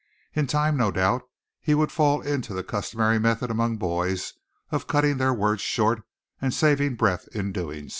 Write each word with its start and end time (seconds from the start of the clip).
In 0.33 0.47
time, 0.47 0.77
no 0.77 0.89
doubt, 0.91 1.29
he 1.59 1.75
would 1.75 1.91
fall 1.91 2.21
into 2.21 2.55
the 2.55 2.63
customary 2.63 3.19
method 3.19 3.51
among 3.51 3.77
boys 3.77 4.33
of 4.71 4.87
cutting 4.87 5.17
their 5.17 5.31
words 5.31 5.61
short, 5.61 6.01
and 6.41 6.51
saving 6.51 6.95
breath 6.95 7.27
in 7.33 7.49
so 7.53 7.61
doing. 7.61 7.89